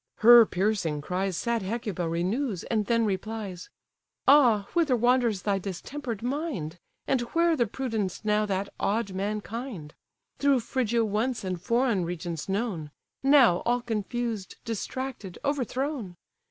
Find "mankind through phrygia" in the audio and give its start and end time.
9.13-11.05